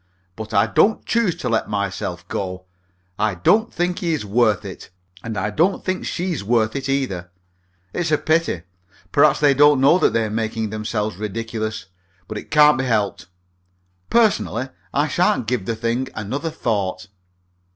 [0.35, 2.65] But I don't choose to let myself go.
[3.19, 4.89] I don't think he's worth it,
[5.23, 7.29] and I don't think she's worth it either.
[7.93, 8.63] It's a pity,
[9.11, 11.85] perhaps, that they don't know that they're making themselves ridiculous,
[12.27, 13.27] but it can't be helped.
[14.09, 17.07] Personally, I sha'n't give the thing another thought."